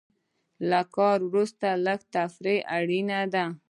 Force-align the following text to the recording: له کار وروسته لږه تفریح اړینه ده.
له 0.69 0.81
کار 0.95 1.17
وروسته 1.29 1.67
لږه 1.85 2.07
تفریح 2.13 2.59
اړینه 2.77 3.19
ده. 3.33 3.45